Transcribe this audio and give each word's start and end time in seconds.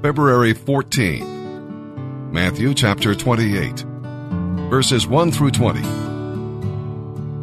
February 0.00 0.54
14. 0.54 2.30
Matthew 2.32 2.72
chapter 2.72 3.16
28, 3.16 3.80
verses 4.70 5.08
1 5.08 5.32
through 5.32 5.50
20. 5.50 5.80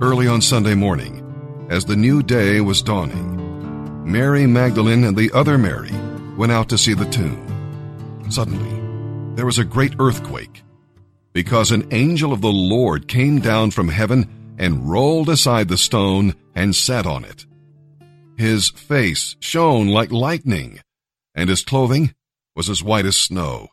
Early 0.02 0.30
on 0.30 0.40
Sunday 0.42 0.74
morning, 0.74 1.68
as 1.70 1.84
the 1.84 1.98
new 1.98 2.24
day 2.24 2.62
was 2.62 2.82
dawning, 2.82 4.10
Mary 4.10 4.48
Magdalene 4.48 5.04
and 5.04 5.18
the 5.18 5.34
other 5.34 5.58
Mary 5.58 5.92
went 6.38 6.54
out 6.54 6.70
to 6.70 6.78
see 6.78 6.94
the 6.94 7.10
tomb. 7.10 8.26
Suddenly, 8.30 9.36
there 9.36 9.46
was 9.46 9.58
a 9.58 9.66
great 9.66 9.96
earthquake, 10.00 10.64
because 11.34 11.72
an 11.72 11.86
angel 11.92 12.32
of 12.32 12.40
the 12.40 12.48
Lord 12.48 13.10
came 13.10 13.42
down 13.42 13.72
from 13.72 13.90
heaven 13.90 14.56
and 14.58 14.90
rolled 14.90 15.28
aside 15.28 15.68
the 15.68 15.76
stone 15.76 16.34
and 16.56 16.74
sat 16.74 17.06
on 17.06 17.26
it. 17.26 17.46
His 18.38 18.70
face 18.70 19.36
shone 19.42 19.90
like 19.90 20.14
lightning, 20.14 20.80
and 21.36 21.50
his 21.50 21.62
clothing 21.62 22.16
was 22.56 22.70
as 22.70 22.82
white 22.82 23.06
as 23.06 23.18
snow. 23.18 23.68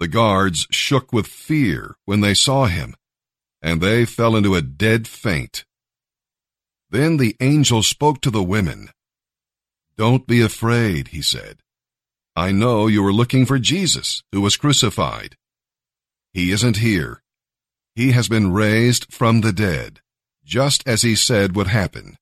The 0.00 0.08
guards 0.08 0.66
shook 0.70 1.12
with 1.12 1.26
fear 1.26 1.96
when 2.04 2.20
they 2.20 2.34
saw 2.34 2.66
him, 2.66 2.96
and 3.62 3.80
they 3.80 4.04
fell 4.04 4.34
into 4.34 4.54
a 4.54 4.62
dead 4.62 5.06
faint. 5.06 5.64
Then 6.90 7.16
the 7.16 7.36
angel 7.40 7.82
spoke 7.82 8.20
to 8.22 8.30
the 8.30 8.42
women. 8.42 8.90
Don't 9.96 10.26
be 10.26 10.40
afraid, 10.40 11.08
he 11.08 11.22
said. 11.22 11.58
I 12.34 12.50
know 12.50 12.88
you 12.88 13.04
are 13.06 13.12
looking 13.12 13.46
for 13.46 13.58
Jesus, 13.58 14.22
who 14.32 14.40
was 14.40 14.56
crucified. 14.56 15.36
He 16.32 16.50
isn't 16.50 16.78
here. 16.78 17.22
He 17.94 18.10
has 18.10 18.28
been 18.28 18.52
raised 18.52 19.12
from 19.12 19.40
the 19.40 19.52
dead, 19.52 20.00
just 20.44 20.86
as 20.86 21.02
he 21.02 21.14
said 21.14 21.54
would 21.54 21.68
happen. 21.68 22.16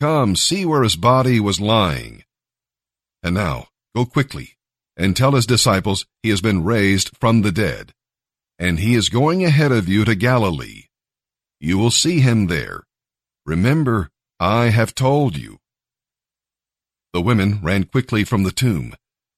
Come, 0.00 0.36
see 0.36 0.64
where 0.64 0.84
his 0.84 0.94
body 0.94 1.40
was 1.40 1.60
lying. 1.60 2.22
And 3.24 3.34
now, 3.34 3.68
go 3.94 4.04
quickly 4.04 4.53
and 4.96 5.16
tell 5.16 5.32
his 5.32 5.46
disciples 5.46 6.06
he 6.22 6.30
has 6.30 6.40
been 6.40 6.64
raised 6.64 7.16
from 7.18 7.42
the 7.42 7.52
dead, 7.52 7.92
and 8.58 8.78
he 8.78 8.94
is 8.94 9.08
going 9.08 9.44
ahead 9.44 9.72
of 9.72 9.88
you 9.88 10.04
to 10.04 10.14
Galilee. 10.14 10.84
You 11.60 11.78
will 11.78 11.90
see 11.90 12.20
him 12.20 12.46
there. 12.46 12.84
Remember, 13.46 14.10
I 14.38 14.66
have 14.66 14.94
told 14.94 15.36
you. 15.36 15.58
The 17.12 17.20
women 17.20 17.60
ran 17.62 17.84
quickly 17.84 18.24
from 18.24 18.42
the 18.42 18.50
tomb. 18.50 18.94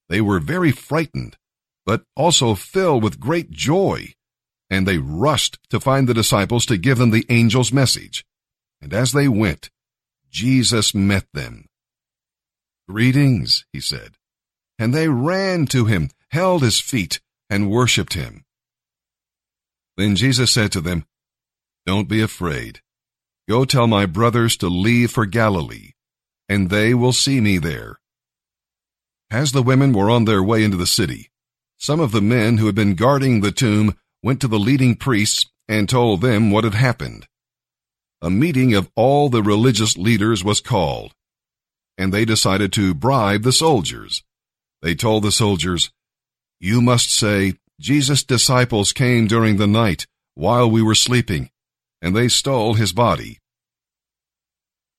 They 0.08 0.20
were 0.20 0.40
very 0.40 0.72
frightened, 0.72 1.36
but 1.84 2.02
also 2.16 2.54
filled 2.54 3.02
with 3.02 3.20
great 3.20 3.50
joy, 3.50 4.14
and 4.70 4.86
they 4.86 4.98
rushed 4.98 5.58
to 5.70 5.80
find 5.80 6.08
the 6.08 6.14
disciples 6.14 6.66
to 6.66 6.76
give 6.76 6.98
them 6.98 7.10
the 7.10 7.26
angel's 7.28 7.72
message. 7.72 8.24
And 8.80 8.92
as 8.92 9.12
they 9.12 9.28
went, 9.28 9.70
Jesus 10.30 10.94
met 10.94 11.26
them. 11.32 11.66
Greetings, 12.88 13.64
he 13.72 13.80
said. 13.80 14.12
And 14.78 14.94
they 14.94 15.08
ran 15.08 15.66
to 15.68 15.86
him, 15.86 16.10
held 16.30 16.62
his 16.62 16.80
feet, 16.80 17.20
and 17.48 17.70
worshipped 17.70 18.14
him. 18.14 18.44
Then 19.96 20.16
Jesus 20.16 20.52
said 20.52 20.72
to 20.72 20.80
them, 20.80 21.06
Don't 21.86 22.08
be 22.08 22.20
afraid. 22.20 22.80
Go 23.48 23.64
tell 23.64 23.86
my 23.86 24.06
brothers 24.06 24.56
to 24.58 24.68
leave 24.68 25.12
for 25.12 25.24
Galilee, 25.24 25.92
and 26.48 26.68
they 26.68 26.92
will 26.94 27.12
see 27.12 27.40
me 27.40 27.58
there. 27.58 27.98
As 29.30 29.52
the 29.52 29.62
women 29.62 29.92
were 29.92 30.10
on 30.10 30.24
their 30.24 30.42
way 30.42 30.62
into 30.62 30.76
the 30.76 30.86
city, 30.86 31.30
some 31.78 32.00
of 32.00 32.12
the 32.12 32.20
men 32.20 32.58
who 32.58 32.66
had 32.66 32.74
been 32.74 32.94
guarding 32.94 33.40
the 33.40 33.52
tomb 33.52 33.96
went 34.22 34.40
to 34.40 34.48
the 34.48 34.58
leading 34.58 34.96
priests 34.96 35.46
and 35.68 35.88
told 35.88 36.20
them 36.20 36.50
what 36.50 36.64
had 36.64 36.74
happened. 36.74 37.26
A 38.22 38.30
meeting 38.30 38.74
of 38.74 38.90
all 38.96 39.28
the 39.28 39.42
religious 39.42 39.96
leaders 39.96 40.42
was 40.42 40.60
called, 40.60 41.14
and 41.98 42.12
they 42.12 42.24
decided 42.24 42.72
to 42.74 42.94
bribe 42.94 43.42
the 43.42 43.52
soldiers. 43.52 44.22
They 44.86 44.94
told 44.94 45.24
the 45.24 45.32
soldiers, 45.32 45.90
You 46.60 46.80
must 46.80 47.10
say, 47.10 47.54
Jesus' 47.80 48.22
disciples 48.22 48.92
came 48.92 49.26
during 49.26 49.56
the 49.56 49.66
night 49.66 50.06
while 50.36 50.70
we 50.70 50.80
were 50.80 50.94
sleeping, 50.94 51.50
and 52.00 52.14
they 52.14 52.28
stole 52.28 52.74
his 52.74 52.92
body. 52.92 53.40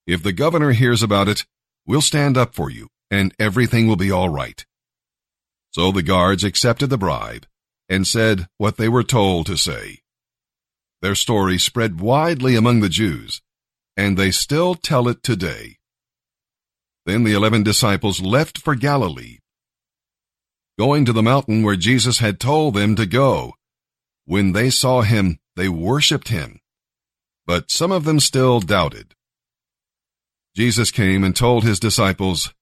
If 0.05 0.21
the 0.21 0.33
governor 0.33 0.73
hears 0.73 1.01
about 1.01 1.29
it, 1.29 1.45
we'll 1.85 2.01
stand 2.01 2.37
up 2.37 2.53
for 2.53 2.69
you, 2.69 2.89
and 3.09 3.33
everything 3.39 3.87
will 3.87 3.95
be 3.95 4.11
all 4.11 4.27
right. 4.27 4.65
So 5.71 5.93
the 5.93 6.03
guards 6.03 6.43
accepted 6.43 6.87
the 6.87 6.97
bribe 6.97 7.47
and 7.87 8.05
said 8.05 8.49
what 8.57 8.75
they 8.75 8.89
were 8.89 9.03
told 9.03 9.45
to 9.45 9.55
say. 9.55 9.99
Their 11.01 11.15
story 11.15 11.57
spread 11.57 12.01
widely 12.01 12.57
among 12.57 12.81
the 12.81 12.89
Jews, 12.89 13.41
and 13.95 14.17
they 14.17 14.31
still 14.31 14.75
tell 14.75 15.07
it 15.07 15.23
today. 15.23 15.77
Then 17.05 17.23
the 17.23 17.35
eleven 17.35 17.63
disciples 17.63 18.19
left 18.19 18.57
for 18.57 18.75
Galilee 18.75 19.37
going 20.77 21.05
to 21.05 21.13
the 21.13 21.23
mountain 21.23 21.63
where 21.63 21.75
Jesus 21.75 22.19
had 22.19 22.39
told 22.39 22.75
them 22.75 22.95
to 22.95 23.05
go. 23.05 23.55
When 24.25 24.51
they 24.51 24.69
saw 24.69 25.01
him, 25.01 25.39
they 25.55 25.69
worshipped 25.69 26.27
him. 26.27 26.59
But 27.45 27.71
some 27.71 27.91
of 27.91 28.03
them 28.03 28.19
still 28.19 28.59
doubted. 28.59 29.15
Jesus 30.55 30.91
came 30.91 31.23
and 31.23 31.35
told 31.35 31.63
his 31.63 31.79
disciples, 31.79 32.53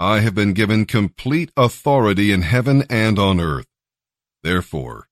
I 0.00 0.20
have 0.20 0.34
been 0.34 0.52
given 0.52 0.86
complete 0.86 1.50
authority 1.56 2.32
in 2.32 2.42
heaven 2.42 2.84
and 2.88 3.18
on 3.18 3.40
earth. 3.40 3.66
Therefore, 4.42 5.08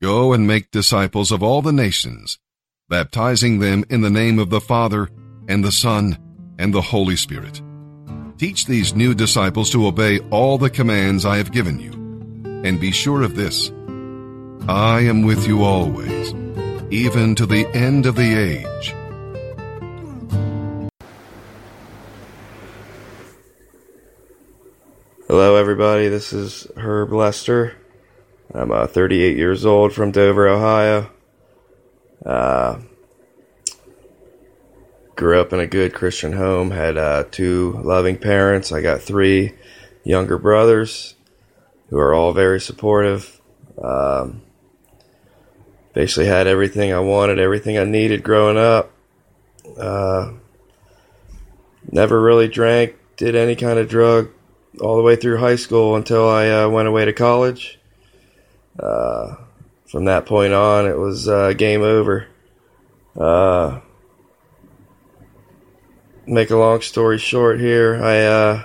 go 0.00 0.32
and 0.32 0.46
make 0.46 0.70
disciples 0.70 1.32
of 1.32 1.42
all 1.42 1.62
the 1.62 1.72
nations, 1.72 2.38
baptizing 2.88 3.58
them 3.58 3.84
in 3.90 4.00
the 4.00 4.10
name 4.10 4.38
of 4.38 4.50
the 4.50 4.60
Father, 4.60 5.08
and 5.48 5.64
the 5.64 5.72
Son, 5.72 6.18
and 6.58 6.72
the 6.72 6.82
Holy 6.82 7.16
Spirit 7.16 7.62
Teach 8.38 8.66
these 8.66 8.94
new 8.94 9.14
disciples 9.14 9.70
to 9.70 9.86
obey 9.86 10.18
all 10.30 10.58
the 10.58 10.68
commands 10.68 11.24
I 11.24 11.38
have 11.38 11.52
given 11.52 11.80
you. 11.80 11.92
And 12.66 12.78
be 12.78 12.90
sure 12.90 13.22
of 13.22 13.34
this 13.34 13.70
I 14.68 15.00
am 15.00 15.22
with 15.22 15.46
you 15.46 15.64
always, 15.64 16.34
even 16.90 17.34
to 17.36 17.46
the 17.46 17.66
end 17.68 18.04
of 18.04 18.14
the 18.14 18.34
age. 18.34 18.94
Hello, 25.28 25.56
everybody. 25.56 26.08
This 26.08 26.34
is 26.34 26.66
Herb 26.76 27.12
Lester. 27.12 27.74
I'm 28.52 28.70
uh, 28.70 28.86
38 28.86 29.38
years 29.38 29.64
old 29.64 29.94
from 29.94 30.10
Dover, 30.10 30.46
Ohio. 30.46 31.10
Uh, 32.24 32.80
grew 35.16 35.40
up 35.40 35.52
in 35.52 35.60
a 35.60 35.66
good 35.66 35.94
Christian 35.94 36.34
home, 36.34 36.70
had 36.70 36.96
uh, 36.96 37.24
two 37.30 37.80
loving 37.82 38.18
parents. 38.18 38.70
I 38.70 38.82
got 38.82 39.00
three 39.00 39.54
younger 40.04 40.38
brothers 40.38 41.14
who 41.88 41.98
are 41.98 42.14
all 42.14 42.32
very 42.32 42.60
supportive. 42.60 43.40
Um, 43.82 44.42
basically, 45.94 46.26
had 46.26 46.46
everything 46.46 46.92
I 46.92 47.00
wanted, 47.00 47.38
everything 47.38 47.78
I 47.78 47.84
needed 47.84 48.22
growing 48.22 48.58
up. 48.58 48.92
Uh, 49.78 50.32
never 51.90 52.20
really 52.20 52.48
drank, 52.48 52.94
did 53.16 53.34
any 53.34 53.56
kind 53.56 53.78
of 53.78 53.88
drug 53.88 54.30
all 54.80 54.96
the 54.96 55.02
way 55.02 55.16
through 55.16 55.38
high 55.38 55.56
school 55.56 55.96
until 55.96 56.28
I 56.28 56.50
uh, 56.50 56.68
went 56.68 56.88
away 56.88 57.06
to 57.06 57.12
college. 57.12 57.78
Uh, 58.78 59.36
from 59.86 60.04
that 60.04 60.26
point 60.26 60.52
on, 60.52 60.86
it 60.86 60.98
was 60.98 61.26
uh, 61.26 61.54
game 61.54 61.82
over. 61.82 62.26
Uh, 63.18 63.80
make 66.26 66.50
a 66.50 66.56
long 66.56 66.80
story 66.80 67.18
short 67.18 67.60
here, 67.60 68.02
I 68.02 68.24
uh, 68.24 68.64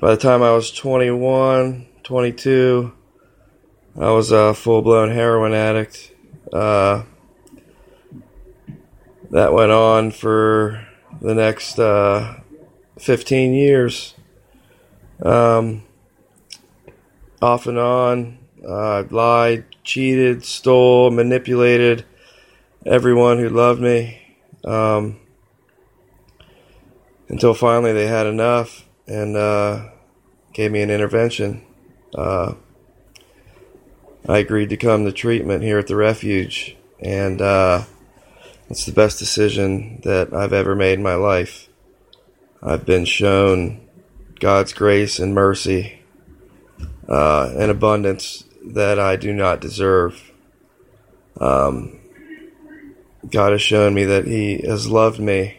by 0.00 0.10
the 0.12 0.20
time 0.20 0.42
I 0.42 0.52
was 0.52 0.70
21, 0.70 1.86
22, 2.02 2.92
I 3.98 4.10
was 4.10 4.30
a 4.30 4.54
full 4.54 4.82
blown 4.82 5.10
heroin 5.10 5.52
addict. 5.52 6.12
Uh, 6.52 7.02
that 9.30 9.52
went 9.52 9.72
on 9.72 10.10
for 10.10 10.86
the 11.20 11.34
next 11.34 11.78
uh, 11.78 12.40
15 12.98 13.54
years. 13.54 14.14
Um, 15.22 15.82
off 17.42 17.66
and 17.66 17.78
on, 17.78 18.38
I 18.68 19.00
lied, 19.00 19.64
cheated, 19.82 20.44
stole, 20.44 21.10
manipulated 21.10 22.04
everyone 22.84 23.38
who 23.38 23.48
loved 23.48 23.80
me. 23.80 24.36
Um, 24.64 25.20
until 27.28 27.54
finally 27.54 27.92
they 27.92 28.06
had 28.06 28.26
enough 28.26 28.84
and 29.06 29.36
uh, 29.36 29.88
gave 30.52 30.70
me 30.72 30.82
an 30.82 30.90
intervention. 30.90 31.64
Uh, 32.14 32.54
I 34.28 34.38
agreed 34.38 34.70
to 34.70 34.76
come 34.76 35.04
to 35.04 35.12
treatment 35.12 35.62
here 35.62 35.78
at 35.78 35.86
the 35.86 35.96
refuge, 35.96 36.76
and 37.00 37.40
uh, 37.40 37.84
it's 38.68 38.84
the 38.84 38.92
best 38.92 39.18
decision 39.18 40.00
that 40.02 40.34
I've 40.34 40.52
ever 40.52 40.74
made 40.74 40.94
in 40.94 41.02
my 41.02 41.14
life. 41.14 41.68
I've 42.62 42.84
been 42.84 43.04
shown 43.04 43.86
God's 44.40 44.72
grace 44.72 45.18
and 45.18 45.34
mercy 45.34 46.00
uh, 47.08 47.52
and 47.56 47.70
abundance 47.70 48.44
that 48.64 48.98
I 48.98 49.16
do 49.16 49.32
not 49.32 49.60
deserve. 49.60 50.32
Um, 51.40 52.00
God 53.30 53.52
has 53.52 53.62
shown 53.62 53.94
me 53.94 54.04
that 54.04 54.26
He 54.26 54.62
has 54.66 54.88
loved 54.90 55.20
me 55.20 55.58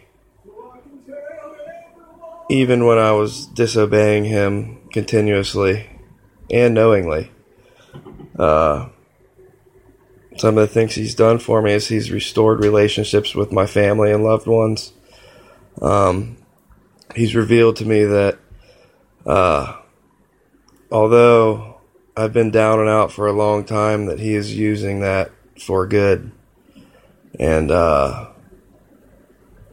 even 2.50 2.86
when 2.86 2.98
I 2.98 3.12
was 3.12 3.46
disobeying 3.48 4.26
him 4.26 4.88
continuously. 4.92 5.90
and 6.50 6.74
knowingly. 6.74 7.30
Uh, 8.40 8.88
some 10.38 10.58
of 10.58 10.68
the 10.68 10.74
things 10.74 10.96
he's 10.96 11.16
done 11.16 11.40
for 11.40 11.62
me 11.62 11.74
is 11.74 11.88
he's 11.88 12.12
restored 12.12 12.64
relationships 12.64 13.36
with 13.36 13.52
my 13.52 13.66
family 13.66 14.12
and 14.12 14.24
loved 14.24 14.48
ones. 14.48 14.94
Um, 15.82 16.38
he's 17.16 17.36
revealed 17.36 17.76
to 17.78 17.86
me 17.86 18.06
that 18.06 18.38
uh, 19.26 19.78
although 20.92 21.82
I've 22.16 22.34
been 22.34 22.52
down 22.52 22.80
and 22.80 22.90
out 22.90 23.12
for 23.12 23.28
a 23.28 23.34
long 23.34 23.66
time, 23.66 24.06
that 24.06 24.20
he 24.20 24.36
is 24.36 24.56
using 24.56 25.02
that 25.02 25.32
for 25.60 25.86
good. 25.88 26.32
And 27.40 27.72
uh, 27.72 28.30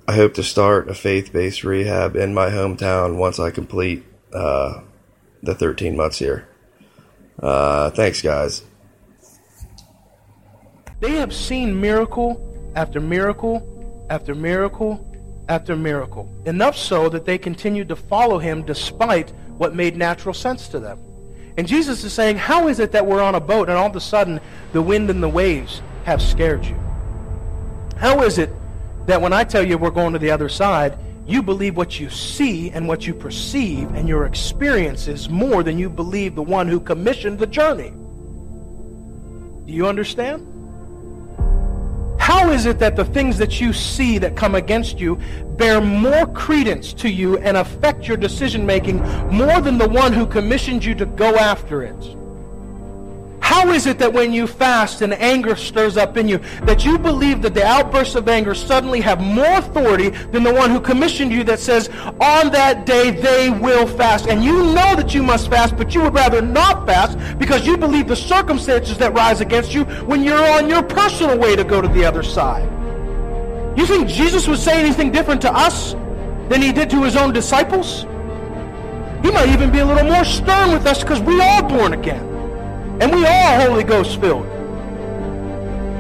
I 0.07 0.17
hope 0.17 0.35
to 0.35 0.43
start 0.43 0.91
a 0.91 0.95
faith 0.95 1.33
based 1.33 1.65
rehab 1.65 2.15
in 2.15 2.35
my 2.35 2.51
hometown 2.51 3.17
once 3.17 3.39
I 3.39 3.51
complete 3.51 4.05
uh, 4.35 4.83
the 5.43 5.55
13 5.55 5.97
months 5.97 6.19
here. 6.19 6.47
Uh, 7.41 7.91
thanks, 7.91 8.21
guys. 8.21 8.63
They 11.01 11.13
have 11.13 11.33
seen 11.33 11.81
miracle 11.81 12.73
after 12.77 13.01
miracle 13.01 14.07
after 14.11 14.35
miracle 14.35 15.11
after 15.49 15.75
miracle. 15.75 16.31
Enough 16.45 16.77
so 16.77 17.09
that 17.09 17.25
they 17.25 17.39
continued 17.39 17.89
to 17.89 17.97
follow 17.97 18.39
him 18.39 18.63
despite 18.63 19.31
what 19.57 19.75
made 19.75 19.97
natural 19.97 20.35
sense 20.35 20.69
to 20.69 20.81
them. 20.81 20.99
And 21.57 21.67
Jesus 21.67 22.05
is 22.05 22.13
saying, 22.13 22.37
How 22.37 22.69
is 22.69 22.79
it 22.79 22.93
that 22.93 23.07
we're 23.07 23.23
on 23.23 23.37
a 23.37 23.41
boat 23.41 23.71
and 23.71 23.79
all 23.79 23.87
of 23.87 23.97
a 23.97 24.01
sudden 24.01 24.39
the 24.75 24.83
wind 24.83 25.09
and 25.09 25.23
the 25.23 25.29
waves 25.29 25.81
have 26.05 26.21
scared 26.21 26.67
you? 26.67 26.79
How 27.97 28.23
is 28.23 28.37
it 28.37 28.51
that 29.07 29.21
when 29.21 29.33
I 29.33 29.45
tell 29.45 29.67
you 29.67 29.79
we're 29.79 29.91
going 29.91 30.13
to 30.13 30.19
the 30.19 30.31
other 30.31 30.49
side, 30.49 30.99
you 31.27 31.43
believe 31.43 31.77
what 31.77 31.99
you 31.99 32.11
see 32.11 32.71
and 32.71 32.87
what 32.87 33.07
you 33.07 33.15
perceive 33.15 33.91
and 33.95 34.09
your 34.09 34.27
experiences 34.27 35.29
more 35.29 35.63
than 35.63 35.79
you 35.79 35.89
believe 35.89 36.35
the 36.35 36.43
one 36.43 36.69
who 36.69 36.81
commissioned 36.81 37.39
the 37.39 37.47
journey? 37.47 37.93
Do 39.67 39.73
you 39.73 39.87
understand? 39.87 40.51
How 42.21 42.51
is 42.51 42.67
it 42.67 42.79
that 42.79 42.97
the 42.97 43.05
things 43.05 43.39
that 43.39 43.61
you 43.61 43.73
see 43.73 44.19
that 44.19 44.37
come 44.37 44.55
against 44.55 44.99
you 44.99 45.19
bear 45.57 45.81
more 45.81 46.27
credence 46.33 46.93
to 46.95 47.09
you 47.09 47.39
and 47.39 47.57
affect 47.57 48.09
your 48.09 48.17
decision 48.17 48.65
making 48.65 48.99
more 49.31 49.61
than 49.61 49.79
the 49.79 49.89
one 49.89 50.13
who 50.13 50.27
commissioned 50.27 50.85
you 50.85 50.95
to 50.95 51.07
go 51.07 51.37
after 51.37 51.83
it? 51.83 52.17
How 53.65 53.73
is 53.73 53.87
it 53.87 53.99
that 54.01 54.13
when 54.13 54.31
you 54.31 54.47
fast 54.47 55.01
and 55.01 55.15
anger 55.15 55.57
stirs 55.57 55.97
up 55.97 56.19
in 56.19 56.29
you, 56.29 56.37
that 56.65 56.85
you 56.85 56.99
believe 56.99 57.41
that 57.41 57.55
the 57.55 57.65
outbursts 57.65 58.15
of 58.15 58.29
anger 58.29 58.55
suddenly 58.55 59.01
have 59.01 59.23
more 59.23 59.57
authority 59.57 60.11
than 60.11 60.43
the 60.43 60.53
one 60.53 60.71
who 60.71 60.79
commissioned 60.79 61.33
you 61.33 61.43
that 61.45 61.61
says, 61.61 61.89
on 62.21 62.53
that 62.53 62.85
day 62.85 63.11
they 63.11 63.49
will 63.49 63.87
fast? 63.87 64.27
And 64.27 64.45
you 64.45 64.53
know 64.53 64.95
that 64.97 65.15
you 65.15 65.23
must 65.23 65.49
fast, 65.49 65.79
but 65.79 65.95
you 65.95 66.03
would 66.03 66.13
rather 66.13 66.43
not 66.43 66.85
fast 66.87 67.17
because 67.39 67.67
you 67.67 67.79
believe 67.79 68.07
the 68.07 68.15
circumstances 68.15 68.99
that 68.99 69.15
rise 69.15 69.41
against 69.41 69.73
you 69.73 69.85
when 70.05 70.23
you're 70.23 70.47
on 70.47 70.69
your 70.69 70.83
personal 70.83 71.39
way 71.39 71.57
to 71.57 71.65
go 71.65 71.81
to 71.81 71.89
the 71.89 72.05
other 72.05 72.23
side. 72.23 72.69
You 73.79 73.87
think 73.87 74.09
Jesus 74.09 74.47
would 74.47 74.59
say 74.59 74.79
anything 74.79 75.11
different 75.11 75.41
to 75.41 75.51
us 75.51 75.95
than 76.51 76.61
he 76.61 76.71
did 76.71 76.91
to 76.91 77.03
his 77.03 77.17
own 77.17 77.33
disciples? 77.33 78.03
He 79.23 79.31
might 79.31 79.49
even 79.49 79.73
be 79.73 79.79
a 79.79 79.87
little 79.87 80.05
more 80.05 80.27
stern 80.27 80.71
with 80.71 80.85
us 80.85 81.03
because 81.03 81.23
we 81.23 81.41
are 81.41 81.67
born 81.67 81.95
again. 81.95 82.34
And 83.01 83.13
we 83.13 83.27
are 83.27 83.61
Holy 83.61 83.83
Ghost 83.83 84.21
filled. 84.21 84.47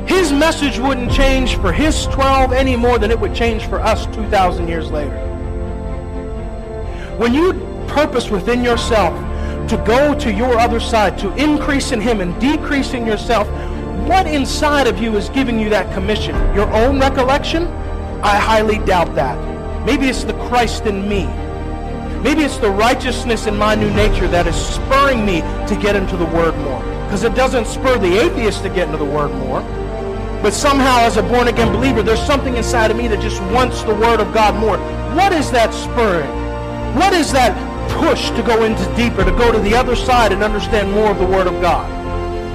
His 0.09 0.33
message 0.33 0.79
wouldn't 0.79 1.11
change 1.11 1.57
for 1.57 1.73
his 1.73 2.07
12 2.07 2.53
any 2.53 2.77
more 2.77 2.99
than 2.99 3.11
it 3.11 3.19
would 3.19 3.35
change 3.35 3.67
for 3.67 3.81
us 3.81 4.07
2,000 4.15 4.69
years 4.69 4.93
later. 4.93 5.17
When 7.17 7.35
you 7.35 7.53
purpose 7.89 8.31
within 8.31 8.63
yourself 8.63 9.13
to 9.69 9.77
go 9.85 10.17
to 10.21 10.33
your 10.33 10.57
other 10.57 10.79
side, 10.79 11.19
to 11.19 11.35
increase 11.35 11.91
in 11.91 12.01
him 12.01 12.21
and 12.21 12.41
decrease 12.41 12.95
in 12.95 13.05
yourself, 13.05 13.49
what 14.07 14.29
inside 14.29 14.87
of 14.87 14.99
you 14.99 15.17
is 15.17 15.29
giving 15.31 15.59
you 15.59 15.69
that 15.71 15.93
commission? 15.95 16.37
Your 16.55 16.73
own 16.73 17.01
recollection? 17.01 17.67
I 18.23 18.37
highly 18.37 18.79
doubt 18.87 19.15
that. 19.17 19.37
Maybe 19.85 20.09
it's 20.09 20.23
the 20.23 20.35
Christ 20.49 20.87
in 20.87 21.09
me 21.09 21.27
Maybe 22.25 22.43
it's 22.43 22.57
the 22.57 22.71
righteousness 22.71 23.47
in 23.47 23.55
my 23.55 23.75
new 23.75 23.91
nature 23.91 24.27
that 24.29 24.47
is 24.47 24.57
spurring 24.57 25.27
me 25.27 25.43
to 25.69 25.79
get 25.79 25.95
into 25.95 26.17
the 26.17 26.25
Word 26.25 26.57
more. 26.57 26.81
Because 27.05 27.23
it 27.23 27.35
doesn't 27.35 27.67
spur 27.67 27.99
the 27.99 28.19
atheist 28.19 28.63
to 28.63 28.71
get 28.71 28.87
into 28.87 28.97
the 28.97 29.05
Word 29.05 29.31
more. 29.33 29.61
But 30.41 30.55
somehow, 30.55 31.01
as 31.01 31.19
a 31.19 31.23
born 31.23 31.49
again 31.49 31.71
believer, 31.71 32.03
there's 32.03 32.25
something 32.25 32.57
inside 32.57 32.91
of 32.91 32.97
me 32.97 33.09
that 33.09 33.21
just 33.21 33.43
wants 33.53 33.83
the 33.83 33.95
Word 33.95 34.21
of 34.21 34.33
God 34.33 34.59
more. 34.59 34.79
What 35.15 35.35
is 35.35 35.51
that 35.51 35.75
spurring? 35.75 36.31
What 36.97 37.13
is 37.13 37.31
that 37.33 37.53
push 38.01 38.31
to 38.31 38.43
go 38.43 38.65
into 38.65 38.83
deeper, 38.97 39.23
to 39.23 39.31
go 39.33 39.53
to 39.53 39.59
the 39.59 39.75
other 39.75 39.95
side 39.95 40.33
and 40.33 40.43
understand 40.43 40.93
more 40.93 41.11
of 41.11 41.19
the 41.19 41.27
Word 41.27 41.47
of 41.47 41.61
God? 41.61 41.87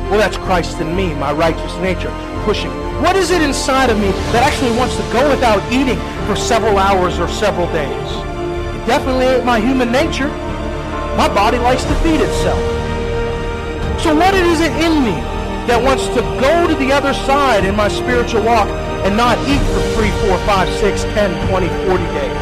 Well, 0.10 0.18
that's 0.18 0.38
Christ 0.38 0.81
in 0.81 0.95
me, 0.95 1.13
my 1.13 1.31
righteous 1.31 1.77
nature, 1.77 2.10
pushing. 2.44 2.72
What 3.04 3.15
is 3.15 3.30
it 3.30 3.44
inside 3.44 3.92
of 3.92 4.00
me 4.00 4.10
that 4.33 4.42
actually 4.42 4.75
wants 4.77 4.95
to 4.95 5.04
go 5.13 5.30
without 5.30 5.62
eating 5.72 6.00
for 6.25 6.36
several 6.36 6.80
hours 6.80 7.19
or 7.19 7.27
several 7.27 7.68
days? 7.72 8.28
Definitely 8.85 9.25
ain't 9.25 9.45
my 9.45 9.59
human 9.59 9.91
nature. 9.91 10.29
My 11.17 11.27
body 11.27 11.57
likes 11.57 11.83
to 11.83 11.95
feed 12.03 12.21
itself. 12.21 12.59
So 14.01 14.15
what 14.15 14.33
is 14.33 14.61
it 14.61 14.71
in 14.79 15.03
me 15.03 15.17
that 15.67 15.81
wants 15.81 16.07
to 16.15 16.21
go 16.39 16.67
to 16.67 16.75
the 16.75 16.91
other 16.91 17.13
side 17.13 17.65
in 17.65 17.75
my 17.75 17.87
spiritual 17.87 18.43
walk 18.43 18.69
and 19.03 19.15
not 19.17 19.37
eat 19.47 19.59
for 19.75 19.81
3, 19.99 20.09
4, 20.29 20.37
5, 20.47 20.69
6, 20.79 21.03
10, 21.03 21.49
20, 21.49 21.67
40 21.87 22.03
days? 22.15 22.39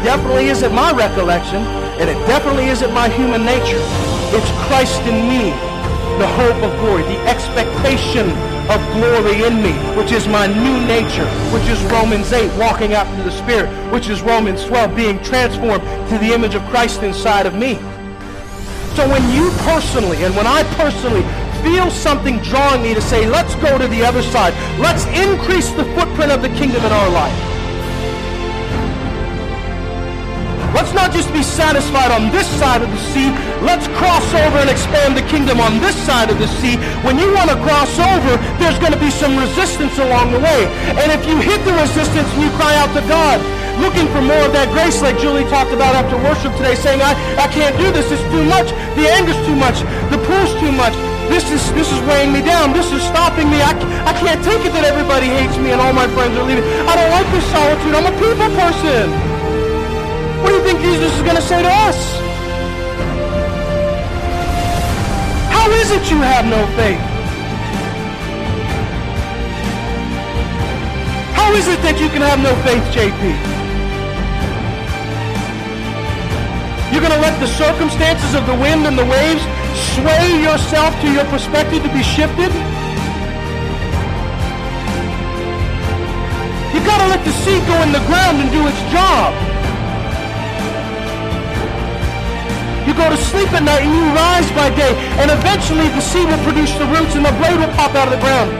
Definitely 0.00 0.48
isn't 0.48 0.72
my 0.72 0.92
recollection, 0.92 1.60
and 2.00 2.08
it 2.08 2.16
definitely 2.26 2.72
isn't 2.72 2.92
my 2.94 3.08
human 3.10 3.44
nature. 3.44 3.80
It's 4.32 4.50
Christ 4.64 5.02
in 5.04 5.28
me, 5.28 5.52
the 6.16 6.28
hope 6.40 6.56
of 6.64 6.72
glory, 6.80 7.02
the 7.04 7.20
expectation 7.28 8.32
of 8.70 8.80
glory 8.92 9.42
in 9.42 9.60
me, 9.60 9.72
which 9.98 10.12
is 10.12 10.28
my 10.28 10.46
new 10.46 10.86
nature, 10.86 11.26
which 11.50 11.66
is 11.66 11.82
Romans 11.90 12.32
8, 12.32 12.56
walking 12.56 12.94
out 12.94 13.04
the 13.24 13.30
Spirit, 13.30 13.68
which 13.92 14.08
is 14.08 14.22
Romans 14.22 14.64
12, 14.64 14.94
being 14.94 15.22
transformed 15.24 15.82
to 16.08 16.18
the 16.18 16.32
image 16.32 16.54
of 16.54 16.62
Christ 16.70 17.02
inside 17.02 17.46
of 17.46 17.54
me. 17.54 17.74
So 18.94 19.08
when 19.08 19.28
you 19.34 19.50
personally, 19.66 20.22
and 20.24 20.36
when 20.36 20.46
I 20.46 20.62
personally 20.74 21.22
feel 21.62 21.90
something 21.90 22.38
drawing 22.38 22.82
me 22.82 22.94
to 22.94 23.02
say, 23.02 23.26
let's 23.26 23.54
go 23.56 23.76
to 23.76 23.88
the 23.88 24.04
other 24.04 24.22
side, 24.22 24.54
let's 24.78 25.04
increase 25.06 25.70
the 25.70 25.84
footprint 25.96 26.30
of 26.30 26.40
the 26.40 26.48
kingdom 26.50 26.84
in 26.84 26.92
our 26.92 27.10
life, 27.10 27.49
Let's 30.70 30.94
not 30.94 31.10
just 31.10 31.32
be 31.34 31.42
satisfied 31.42 32.14
on 32.14 32.30
this 32.30 32.46
side 32.62 32.82
of 32.82 32.90
the 32.90 33.02
sea. 33.10 33.34
Let's 33.66 33.90
cross 33.98 34.22
over 34.46 34.62
and 34.62 34.70
expand 34.70 35.18
the 35.18 35.26
kingdom 35.26 35.58
on 35.58 35.82
this 35.82 35.98
side 36.06 36.30
of 36.30 36.38
the 36.38 36.46
sea. 36.62 36.78
When 37.02 37.18
you 37.18 37.26
want 37.34 37.50
to 37.50 37.58
cross 37.58 37.90
over, 37.98 38.38
there's 38.62 38.78
going 38.78 38.94
to 38.94 39.02
be 39.02 39.10
some 39.10 39.34
resistance 39.34 39.98
along 39.98 40.30
the 40.30 40.38
way. 40.38 40.70
And 40.94 41.10
if 41.10 41.26
you 41.26 41.36
hit 41.42 41.58
the 41.66 41.74
resistance 41.74 42.28
and 42.34 42.42
you 42.42 42.50
cry 42.54 42.78
out 42.78 42.94
to 42.94 43.02
God, 43.10 43.42
looking 43.82 44.06
for 44.14 44.22
more 44.22 44.46
of 44.46 44.52
that 44.54 44.70
grace 44.70 45.02
like 45.02 45.18
Julie 45.18 45.48
talked 45.50 45.74
about 45.74 45.98
after 45.98 46.14
worship 46.22 46.54
today, 46.54 46.78
saying, 46.78 47.02
I, 47.02 47.18
I 47.40 47.50
can't 47.50 47.74
do 47.74 47.90
this. 47.90 48.06
It's 48.14 48.22
too 48.30 48.46
much. 48.46 48.70
The 48.94 49.10
anger's 49.10 49.40
too 49.42 49.58
much. 49.58 49.82
The 50.14 50.22
pool's 50.22 50.54
too 50.62 50.70
much. 50.70 50.94
This 51.26 51.46
is, 51.50 51.62
this 51.74 51.90
is 51.90 51.98
weighing 52.06 52.30
me 52.30 52.42
down. 52.42 52.74
This 52.74 52.90
is 52.94 53.02
stopping 53.02 53.50
me. 53.50 53.58
I, 53.58 53.74
I 54.06 54.14
can't 54.22 54.38
take 54.46 54.62
it 54.62 54.70
that 54.74 54.86
everybody 54.86 55.26
hates 55.26 55.58
me 55.58 55.74
and 55.74 55.82
all 55.82 55.94
my 55.94 56.06
friends 56.14 56.38
are 56.38 56.46
leaving. 56.46 56.66
I 56.86 56.94
don't 56.94 57.10
like 57.10 57.26
this 57.34 57.46
solitude. 57.50 57.94
I'm 57.94 58.06
a 58.06 58.14
people 58.22 58.50
person. 58.54 59.29
What 60.40 60.48
do 60.48 60.54
you 60.54 60.62
think 60.64 60.80
Jesus 60.80 61.14
is 61.14 61.22
going 61.22 61.36
to 61.36 61.42
say 61.42 61.62
to 61.62 61.68
us? 61.68 61.98
How 65.52 65.70
is 65.72 65.90
it 65.92 66.10
you 66.10 66.16
have 66.16 66.46
no 66.46 66.64
faith? 66.80 67.04
How 71.36 71.52
is 71.52 71.68
it 71.68 71.82
that 71.82 72.00
you 72.00 72.08
can 72.08 72.22
have 72.22 72.40
no 72.40 72.56
faith, 72.64 72.82
JP? 72.88 73.20
You're 76.90 77.04
going 77.04 77.12
to 77.12 77.20
let 77.20 77.38
the 77.38 77.46
circumstances 77.46 78.34
of 78.34 78.46
the 78.46 78.56
wind 78.56 78.86
and 78.88 78.96
the 78.96 79.04
waves 79.04 79.44
sway 79.92 80.40
yourself 80.40 80.96
to 81.02 81.12
your 81.12 81.24
perspective 81.28 81.82
to 81.84 81.92
be 81.92 82.02
shifted? 82.02 82.50
You've 86.72 86.88
got 86.88 86.98
to 87.04 87.08
let 87.12 87.22
the 87.28 87.32
seed 87.44 87.60
go 87.68 87.76
in 87.84 87.92
the 87.92 88.02
ground 88.08 88.40
and 88.40 88.50
do 88.50 88.64
its 88.66 88.80
job. 88.90 89.59
You 92.90 92.96
go 92.98 93.06
to 93.06 93.22
sleep 93.30 93.46
at 93.54 93.62
night 93.62 93.86
and 93.86 93.94
you 93.94 94.02
rise 94.10 94.50
by 94.50 94.66
day. 94.74 94.90
And 95.22 95.30
eventually 95.30 95.86
the 95.94 96.02
seed 96.02 96.26
will 96.26 96.42
produce 96.42 96.74
the 96.74 96.90
roots 96.90 97.14
and 97.14 97.22
the 97.22 97.30
blade 97.38 97.54
will 97.54 97.70
pop 97.78 97.94
out 97.94 98.10
of 98.10 98.18
the 98.18 98.18
ground. 98.18 98.50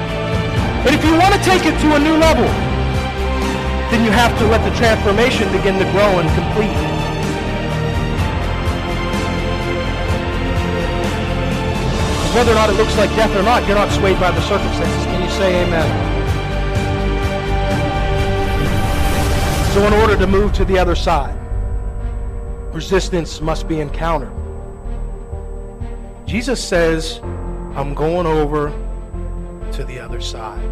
And 0.87 0.95
if 0.95 1.03
you 1.03 1.19
want 1.19 1.35
to 1.35 1.43
take 1.43 1.67
it 1.67 1.75
to 1.83 1.99
a 1.99 1.99
new 1.99 2.15
level, 2.15 2.47
then 3.91 4.07
you 4.07 4.15
have 4.15 4.31
to 4.39 4.47
let 4.47 4.63
the 4.63 4.71
transformation 4.79 5.51
begin 5.51 5.83
to 5.83 5.87
grow 5.91 6.23
and 6.23 6.31
complete. 6.39 6.79
Whether 12.31 12.55
or 12.55 12.63
not 12.63 12.71
it 12.71 12.79
looks 12.79 12.95
like 12.95 13.11
death 13.19 13.35
or 13.35 13.43
not, 13.43 13.67
you're 13.67 13.75
not 13.75 13.91
swayed 13.91 14.23
by 14.23 14.31
the 14.31 14.43
circumstances. 14.47 15.05
Can 15.11 15.27
you 15.27 15.31
say 15.35 15.67
amen? 15.67 15.91
So 19.75 19.85
in 19.91 19.93
order 19.93 20.15
to 20.15 20.29
move 20.29 20.53
to 20.53 20.65
the 20.65 20.79
other 20.79 20.95
side, 20.95 21.40
resistance 22.73 23.41
must 23.41 23.69
be 23.69 23.81
encountered. 23.81 24.33
Jesus 26.27 26.63
says, 26.63 27.19
I'm 27.75 27.95
going 27.95 28.27
over 28.27 28.71
to 29.73 29.85
the 29.85 29.99
other 29.99 30.21
side. 30.21 30.65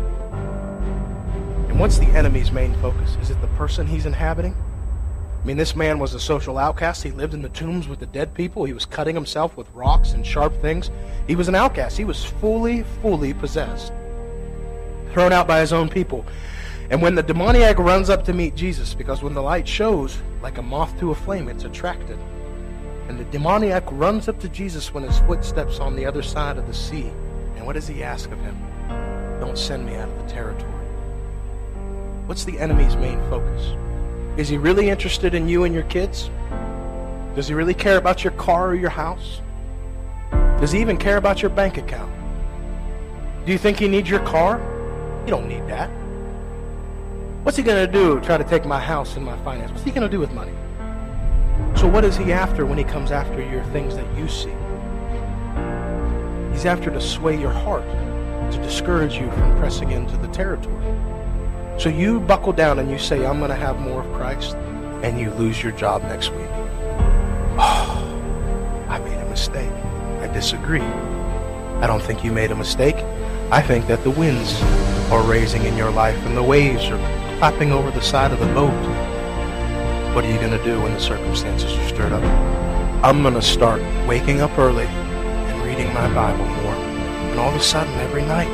And 1.69 1.79
what's 1.81 1.99
the 1.99 2.07
enemy's 2.07 2.53
main 2.53 2.75
focus? 2.81 3.17
Is 3.21 3.31
it 3.31 3.41
the 3.41 3.49
person 3.49 3.87
he's 3.87 4.07
inhabiting? 4.07 4.57
I 5.41 5.47
mean, 5.47 5.57
this 5.57 5.77
man 5.77 5.99
was 5.99 6.15
a 6.15 6.21
social 6.21 6.59
outcast. 6.59 7.03
He 7.03 7.11
lived 7.11 7.35
in 7.35 7.43
the 7.43 7.49
tombs 7.49 7.89
with 7.89 8.01
the 8.01 8.07
dead 8.07 8.35
people. 8.35 8.65
He 8.65 8.73
was 8.73 8.85
cutting 8.85 9.15
himself 9.15 9.57
with 9.57 9.69
rocks 9.73 10.13
and 10.13 10.27
sharp 10.27 10.61
things. 10.61 10.91
He 11.27 11.37
was 11.37 11.49
an 11.49 11.55
outcast. 11.55 11.97
He 11.97 12.05
was 12.05 12.25
fully, 12.25 12.83
fully 13.03 13.33
possessed, 13.35 13.93
thrown 15.13 15.33
out 15.33 15.47
by 15.47 15.61
his 15.61 15.73
own 15.73 15.89
people. 15.89 16.25
And 16.91 17.03
when 17.03 17.15
the 17.15 17.23
demoniac 17.23 17.79
runs 17.79 18.09
up 18.09 18.25
to 18.25 18.33
meet 18.33 18.55
Jesus, 18.55 18.95
because 18.95 19.23
when 19.23 19.35
the 19.35 19.43
light 19.43 19.69
shows 19.69 20.19
like 20.41 20.57
a 20.59 20.63
moth 20.63 20.99
to 21.01 21.11
a 21.11 21.15
flame, 21.15 21.49
it's 21.49 21.65
attracted. 21.65 22.19
And 23.09 23.19
the 23.19 23.25
demoniac 23.25 23.85
runs 23.93 24.29
up 24.29 24.39
to 24.41 24.49
Jesus 24.49 24.95
when 24.95 25.05
his 25.05 25.19
foot 25.21 25.45
steps 25.45 25.81
on 25.81 25.97
the 25.97 26.07
other 26.07 26.23
side 26.23 26.57
of 26.57 26.67
the 26.67 26.75
sea. 26.75 27.11
And 27.57 27.67
what 27.67 27.75
does 27.75 27.87
he 27.87 28.03
ask 28.03 28.31
of 28.31 28.39
him? 28.41 28.57
Don't 29.41 29.59
send 29.59 29.85
me 29.85 29.97
out 29.97 30.09
of 30.09 30.19
the 30.23 30.33
territory. 30.33 30.73
What's 32.27 32.45
the 32.45 32.59
enemy's 32.59 32.97
main 32.97 33.19
focus? 33.29 33.75
Is 34.39 34.49
he 34.49 34.57
really 34.57 34.89
interested 34.89 35.35
in 35.35 35.49
you 35.49 35.65
and 35.65 35.75
your 35.75 35.85
kids? 35.85 36.31
Does 37.35 37.49
he 37.49 37.55
really 37.55 37.75
care 37.75 37.99
about 37.99 38.25
your 38.25 38.33
car 38.35 38.69
or 38.69 38.75
your 38.75 38.91
house? 38.91 39.43
Does 40.59 40.73
he 40.73 40.81
even 40.81 40.97
care 40.97 41.19
about 41.19 41.43
your 41.43 41.51
bank 41.51 41.77
account? 41.77 42.13
Do 43.47 43.53
you 43.53 43.59
think 43.59 43.79
he 43.79 43.89
needs 43.89 44.09
your 44.09 44.21
car? 44.21 44.59
You 45.25 45.31
don't 45.31 45.49
need 45.49 45.67
that. 45.69 45.91
What's 47.45 47.57
he 47.57 47.63
going 47.63 47.87
to 47.87 47.91
do? 47.91 48.21
Try 48.21 48.37
to 48.37 48.45
take 48.45 48.67
my 48.67 48.81
house 48.81 49.17
and 49.17 49.25
my 49.25 49.37
finance? 49.45 49.71
What's 49.71 49.85
he 49.85 49.91
going 49.91 50.03
to 50.03 50.09
do 50.09 50.19
with 50.19 50.33
money? 50.33 50.53
So 51.77 51.87
what 51.87 52.05
is 52.05 52.17
he 52.17 52.33
after 52.33 52.67
when 52.67 52.77
he 52.77 52.85
comes 52.85 53.13
after 53.13 53.41
your 53.41 53.63
things 53.65 53.95
that 53.95 54.07
you 54.19 54.27
see? 54.29 54.53
He's 56.53 56.67
after 56.67 56.91
to 56.91 57.01
sway 57.01 57.39
your 57.41 57.53
heart, 57.53 57.85
to 58.53 58.59
discourage 58.61 59.15
you 59.15 59.31
from 59.31 59.57
pressing 59.59 59.93
into 59.93 60.17
the 60.17 60.27
territory. 60.29 60.93
So 61.79 61.89
you 61.89 62.19
buckle 62.19 62.53
down 62.53 62.81
and 62.81 62.91
you 62.91 62.99
say, 62.99 63.25
I'm 63.25 63.39
going 63.39 63.51
to 63.51 63.57
have 63.57 63.79
more 63.79 64.03
of 64.03 64.13
Christ, 64.15 64.57
and 65.05 65.21
you 65.21 65.31
lose 65.31 65.63
your 65.63 65.73
job 65.73 66.03
next 66.03 66.31
week. 66.31 66.51
Oh, 67.61 68.87
I 68.89 68.99
made 68.99 69.21
a 69.21 69.29
mistake. 69.31 69.71
I 70.21 70.27
disagree. 70.27 70.81
I 70.81 71.87
don't 71.87 72.03
think 72.03 72.25
you 72.25 72.33
made 72.33 72.51
a 72.51 72.57
mistake. 72.57 72.97
I 73.53 73.63
think 73.63 73.87
that 73.87 74.03
the 74.03 74.11
winds 74.11 74.61
are 75.13 75.23
raising 75.23 75.65
in 75.65 75.77
your 75.77 75.93
life 75.93 76.19
and 76.27 76.37
the 76.37 76.43
waves 76.43 76.87
are 76.87 76.99
clapping 77.39 77.71
over 77.71 77.93
the 77.93 78.01
side 78.01 78.33
of 78.33 78.41
the 78.41 78.47
boat. 78.47 78.75
What 80.13 80.25
are 80.25 80.31
you 80.31 80.39
going 80.39 80.51
to 80.51 80.65
do 80.65 80.83
when 80.83 80.93
the 80.93 81.01
circumstances 81.01 81.71
are 81.71 81.89
stirred 81.89 82.13
up? 82.13 82.25
I'm 83.05 83.23
going 83.23 83.35
to 83.35 83.43
start 83.43 83.81
waking 84.09 84.41
up 84.41 84.59
early 84.59 84.87
and 84.87 85.65
reading 85.65 85.87
my 85.95 86.13
Bible 86.13 86.45
more. 86.45 86.75
And 87.31 87.39
all 87.39 87.51
of 87.51 87.55
a 87.55 87.61
sudden, 87.61 87.95
every 88.01 88.23
night, 88.23 88.49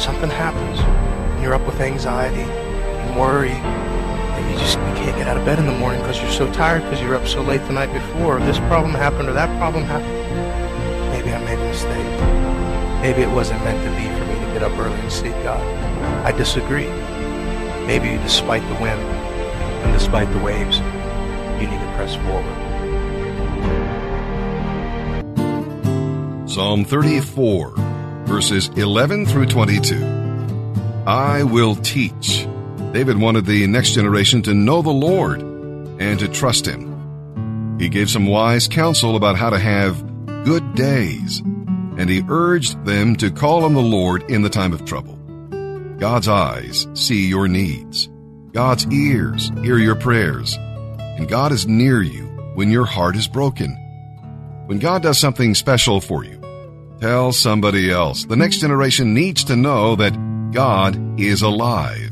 something 0.00 0.30
happens. 0.30 0.80
And 0.80 1.42
you're 1.42 1.52
up 1.52 1.66
with 1.66 1.78
anxiety 1.80 2.40
and 2.40 3.20
worry. 3.20 3.50
And 3.50 4.50
you 4.50 4.58
just 4.58 4.78
you 4.78 4.94
can't 5.04 5.18
get 5.18 5.28
out 5.28 5.36
of 5.36 5.44
bed 5.44 5.58
in 5.58 5.66
the 5.66 5.78
morning 5.78 6.00
because 6.00 6.18
you're 6.22 6.30
so 6.30 6.50
tired 6.54 6.82
because 6.84 7.02
you're 7.02 7.14
up 7.14 7.28
so 7.28 7.42
late 7.42 7.60
the 7.66 7.74
night 7.74 7.92
before. 7.92 8.40
This 8.40 8.58
problem 8.60 8.92
happened 8.92 9.28
or 9.28 9.34
that 9.34 9.54
problem 9.58 9.84
happened. 9.84 10.10
Maybe 11.12 11.34
I 11.34 11.44
made 11.44 11.58
a 11.58 11.68
mistake. 11.68 13.02
Maybe 13.02 13.20
it 13.20 13.30
wasn't 13.30 13.62
meant 13.62 13.84
to 13.84 13.90
be 13.90 14.08
for 14.18 14.24
me 14.24 14.40
to 14.46 14.52
get 14.54 14.62
up 14.62 14.78
early 14.78 14.98
and 14.98 15.12
seek 15.12 15.34
God. 15.42 15.60
I 16.24 16.32
disagree. 16.32 16.88
Maybe 17.86 18.16
despite 18.22 18.62
the 18.68 18.74
wind 18.82 19.00
and 19.00 19.92
despite 19.92 20.30
the 20.32 20.38
waves, 20.38 20.78
you 21.60 21.68
need 21.68 21.80
to 21.80 21.92
press 21.96 22.14
forward. 22.16 22.58
Psalm 26.48 26.84
34, 26.84 27.74
verses 28.26 28.68
11 28.76 29.26
through 29.26 29.46
22. 29.46 30.04
I 31.06 31.42
will 31.42 31.74
teach. 31.76 32.46
David 32.92 33.18
wanted 33.18 33.46
the 33.46 33.66
next 33.66 33.92
generation 33.92 34.42
to 34.42 34.54
know 34.54 34.82
the 34.82 34.90
Lord 34.90 35.40
and 35.40 36.18
to 36.20 36.28
trust 36.28 36.66
Him. 36.66 37.78
He 37.78 37.88
gave 37.88 38.10
some 38.10 38.26
wise 38.26 38.68
counsel 38.68 39.16
about 39.16 39.36
how 39.36 39.50
to 39.50 39.58
have 39.58 40.04
good 40.44 40.74
days, 40.74 41.40
and 41.40 42.08
he 42.08 42.22
urged 42.28 42.84
them 42.84 43.16
to 43.16 43.30
call 43.30 43.64
on 43.64 43.74
the 43.74 43.80
Lord 43.80 44.30
in 44.30 44.42
the 44.42 44.50
time 44.50 44.72
of 44.72 44.84
trouble. 44.84 45.18
God's 46.02 46.26
eyes 46.26 46.88
see 46.94 47.28
your 47.28 47.46
needs. 47.46 48.10
God's 48.50 48.84
ears 48.92 49.52
hear 49.62 49.78
your 49.78 49.94
prayers. 49.94 50.56
And 50.98 51.28
God 51.28 51.52
is 51.52 51.68
near 51.68 52.02
you 52.02 52.24
when 52.56 52.72
your 52.72 52.84
heart 52.84 53.14
is 53.14 53.28
broken. 53.28 53.70
When 54.66 54.80
God 54.80 55.04
does 55.04 55.20
something 55.20 55.54
special 55.54 56.00
for 56.00 56.24
you, 56.24 56.40
tell 57.00 57.30
somebody 57.30 57.88
else. 57.92 58.24
The 58.24 58.34
next 58.34 58.58
generation 58.58 59.14
needs 59.14 59.44
to 59.44 59.54
know 59.54 59.94
that 59.94 60.50
God 60.50 61.20
is 61.20 61.42
alive. 61.42 62.10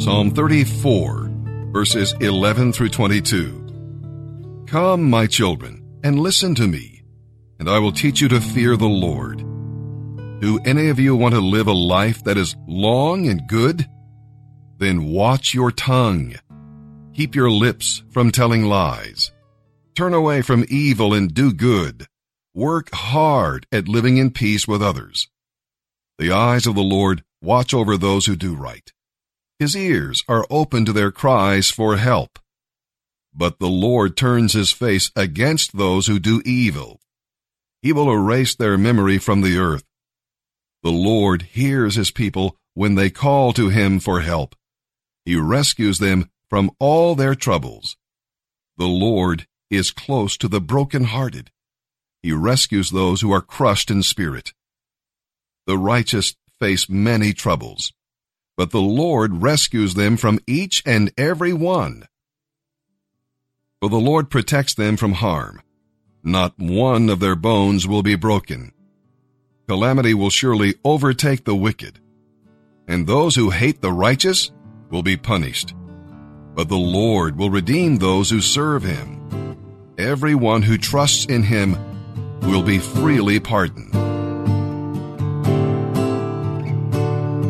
Psalm 0.00 0.30
34, 0.30 1.30
verses 1.72 2.14
11 2.20 2.72
through 2.72 2.90
22. 2.90 4.64
Come, 4.68 5.10
my 5.10 5.26
children, 5.26 5.82
and 6.04 6.20
listen 6.20 6.54
to 6.54 6.68
me, 6.68 7.02
and 7.58 7.68
I 7.68 7.80
will 7.80 7.90
teach 7.90 8.20
you 8.20 8.28
to 8.28 8.40
fear 8.40 8.76
the 8.76 8.86
Lord. 8.86 9.49
Do 10.40 10.58
any 10.64 10.88
of 10.88 10.98
you 10.98 11.14
want 11.14 11.34
to 11.34 11.40
live 11.40 11.66
a 11.66 11.72
life 11.72 12.24
that 12.24 12.38
is 12.38 12.56
long 12.66 13.28
and 13.28 13.46
good? 13.46 13.86
Then 14.78 15.04
watch 15.04 15.52
your 15.52 15.70
tongue. 15.70 16.34
Keep 17.12 17.34
your 17.34 17.50
lips 17.50 18.02
from 18.10 18.30
telling 18.30 18.64
lies. 18.64 19.32
Turn 19.94 20.14
away 20.14 20.40
from 20.40 20.64
evil 20.70 21.12
and 21.12 21.34
do 21.34 21.52
good. 21.52 22.06
Work 22.54 22.88
hard 22.94 23.66
at 23.70 23.86
living 23.86 24.16
in 24.16 24.30
peace 24.30 24.66
with 24.66 24.82
others. 24.82 25.28
The 26.18 26.32
eyes 26.32 26.66
of 26.66 26.74
the 26.74 26.80
Lord 26.80 27.22
watch 27.42 27.74
over 27.74 27.98
those 27.98 28.24
who 28.24 28.34
do 28.34 28.54
right. 28.54 28.90
His 29.58 29.76
ears 29.76 30.24
are 30.26 30.46
open 30.48 30.86
to 30.86 30.94
their 30.94 31.12
cries 31.12 31.70
for 31.70 31.98
help. 31.98 32.38
But 33.34 33.58
the 33.58 33.68
Lord 33.68 34.16
turns 34.16 34.54
his 34.54 34.72
face 34.72 35.10
against 35.14 35.76
those 35.76 36.06
who 36.06 36.18
do 36.18 36.40
evil. 36.46 36.98
He 37.82 37.92
will 37.92 38.10
erase 38.10 38.54
their 38.54 38.78
memory 38.78 39.18
from 39.18 39.42
the 39.42 39.58
earth. 39.58 39.84
The 40.82 40.90
Lord 40.90 41.42
hears 41.42 41.96
his 41.96 42.10
people 42.10 42.56
when 42.74 42.94
they 42.94 43.10
call 43.10 43.52
to 43.52 43.68
him 43.68 44.00
for 44.00 44.20
help. 44.20 44.56
He 45.24 45.36
rescues 45.36 45.98
them 45.98 46.30
from 46.48 46.70
all 46.78 47.14
their 47.14 47.34
troubles. 47.34 47.96
The 48.78 48.86
Lord 48.86 49.46
is 49.68 49.90
close 49.90 50.36
to 50.38 50.48
the 50.48 50.60
broken-hearted. 50.60 51.50
He 52.22 52.32
rescues 52.32 52.90
those 52.90 53.20
who 53.20 53.30
are 53.32 53.42
crushed 53.42 53.90
in 53.90 54.02
spirit. 54.02 54.52
The 55.66 55.78
righteous 55.78 56.34
face 56.58 56.88
many 56.88 57.32
troubles, 57.32 57.92
but 58.56 58.70
the 58.70 58.80
Lord 58.80 59.42
rescues 59.42 59.94
them 59.94 60.16
from 60.16 60.40
each 60.46 60.82
and 60.84 61.12
every 61.16 61.52
one. 61.52 62.06
For 63.80 63.88
the 63.88 64.00
Lord 64.00 64.30
protects 64.30 64.74
them 64.74 64.96
from 64.96 65.12
harm. 65.12 65.62
Not 66.22 66.58
one 66.58 67.08
of 67.08 67.20
their 67.20 67.36
bones 67.36 67.86
will 67.86 68.02
be 68.02 68.16
broken. 68.16 68.72
Calamity 69.70 70.14
will 70.14 70.30
surely 70.30 70.74
overtake 70.84 71.44
the 71.44 71.54
wicked, 71.54 72.00
and 72.88 73.06
those 73.06 73.36
who 73.36 73.50
hate 73.50 73.80
the 73.80 73.92
righteous 73.92 74.50
will 74.90 75.04
be 75.04 75.16
punished. 75.16 75.74
But 76.56 76.68
the 76.68 76.74
Lord 76.74 77.38
will 77.38 77.50
redeem 77.50 77.96
those 77.98 78.28
who 78.28 78.40
serve 78.40 78.82
him. 78.82 79.54
Everyone 79.96 80.62
who 80.62 80.76
trusts 80.76 81.26
in 81.26 81.44
him 81.44 81.76
will 82.40 82.64
be 82.64 82.80
freely 82.80 83.38
pardoned. 83.38 83.92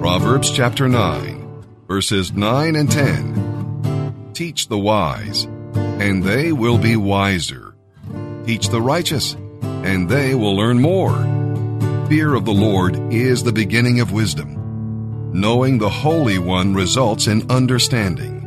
Proverbs 0.02 0.50
chapter 0.50 0.90
9, 0.90 1.64
verses 1.88 2.34
9 2.34 2.76
and 2.76 2.92
10. 2.92 4.32
Teach 4.34 4.68
the 4.68 4.78
wise, 4.78 5.44
and 5.74 6.22
they 6.22 6.52
will 6.52 6.76
be 6.76 6.96
wiser. 6.96 7.74
Teach 8.44 8.68
the 8.68 8.82
righteous, 8.82 9.38
and 9.62 10.06
they 10.06 10.34
will 10.34 10.54
learn 10.54 10.82
more. 10.82 11.39
Fear 12.10 12.34
of 12.34 12.44
the 12.44 12.50
Lord 12.50 12.96
is 13.12 13.44
the 13.44 13.52
beginning 13.52 14.00
of 14.00 14.10
wisdom. 14.10 15.30
Knowing 15.32 15.78
the 15.78 15.88
Holy 15.88 16.40
One 16.40 16.74
results 16.74 17.28
in 17.28 17.48
understanding. 17.48 18.39